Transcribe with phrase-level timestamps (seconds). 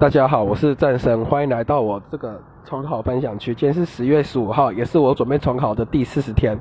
[0.00, 3.54] 大家好，我是战生，欢迎来到我这个重考分享区。
[3.54, 6.58] 今天是十月十五号，也是我准备重考的第四十天。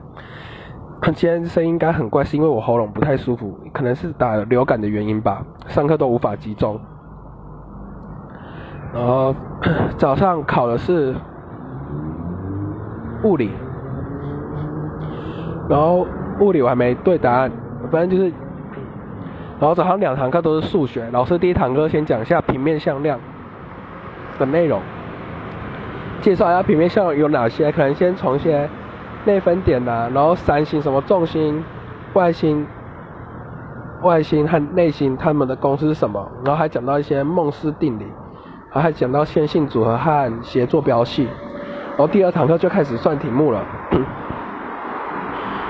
[1.02, 5.42] 今天声音应该很怪，是因为我喉咙不太舒服，可能是打了流感的原因吧。
[5.68, 6.78] 上课都无法集中。
[8.94, 9.34] 然后
[9.98, 11.16] 早上考的是
[13.24, 13.52] 物理，
[15.70, 16.06] 然后
[16.42, 17.50] 物理我还没对答案，
[17.90, 18.34] 反正就是。
[19.60, 23.20] 然后早上两堂课都是数学，老师第一堂课先讲一下平面向量
[24.38, 24.80] 的内容，
[26.22, 28.70] 介绍一下平面向量有哪些，可能先从一些
[29.26, 31.62] 内分点呐，然后三星什么重心、
[32.14, 32.66] 外星、
[34.02, 38.06] 外星和内星它们的公式是什么，然后还讲到一些孟氏定理，
[38.70, 43.62] 还讲到线性组合和协作标系，然后第二堂课就开始算题目了，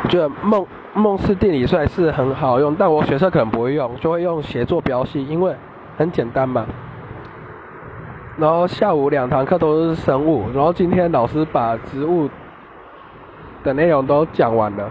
[0.03, 0.65] 我觉得孟。
[0.95, 5.55] 孟氏定理虽然是很好用，但我学生可能不会用，就会用协作标系，因为
[5.97, 6.65] 很简单嘛。
[8.37, 12.27] 然后下午两堂课都是生物，然后今天老师把植物
[13.63, 14.89] 的内容都讲完了。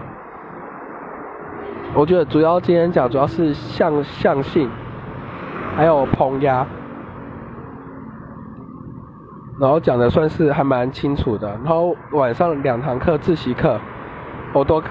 [1.93, 4.69] 我觉得主要今天讲主要是向向性，
[5.75, 6.65] 还有膨压，
[9.59, 11.49] 然后讲的算是还蛮清楚的。
[11.63, 13.77] 然后晚上两堂课自习课，
[14.53, 14.81] 我都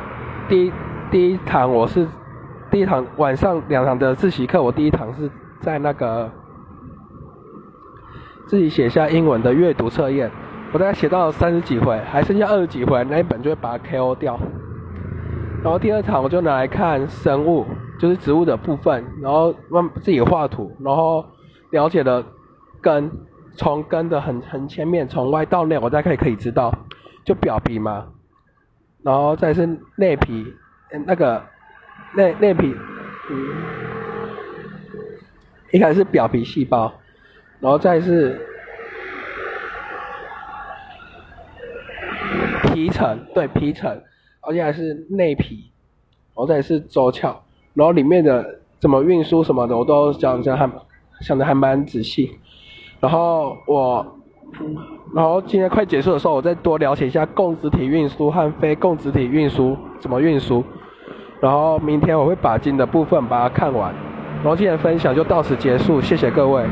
[0.49, 0.73] 第一。
[1.11, 2.07] 第一堂我是
[2.71, 6.31] 第一堂晚上两堂的自习课，我第一堂是在那个
[8.47, 10.31] 自己写下英文的阅读测验，
[10.71, 14.39] 我大概写到三十几回，还剩下二十几回，那一本就会把它 KO 掉。
[15.63, 17.65] 然后第二堂我就拿来看生物，
[17.99, 21.25] 就是植物的部分，然后慢自己画图，然后
[21.71, 22.23] 了解了
[22.83, 23.11] 根，
[23.57, 26.71] 从根的很很前面，从外到内，我大概可以知道，
[27.25, 28.05] 就表皮嘛，
[29.09, 30.53] 然后再是内皮。
[31.07, 31.43] 那个
[32.15, 32.75] 内内皮，
[33.31, 33.57] 嗯，
[35.71, 36.93] 一开始是表皮细胞，
[37.59, 38.39] 然后再是
[42.65, 44.03] 皮层，对皮层，
[44.43, 45.71] 而且还是内皮，
[46.35, 47.35] 然后再是周鞘，
[47.73, 50.71] 然后里面的怎么运输什么的，我都讲讲还
[51.23, 52.39] 想的还蛮仔细。
[53.01, 54.19] 然后我，
[55.15, 60.63] 然后今天快结束的时候，我再多了解一下共质体运输和非共质体运输怎么运输。
[61.41, 63.93] 然后明天我会把今的部分把它看完，
[64.43, 66.65] 然后今天分享就到此结束，谢谢各位。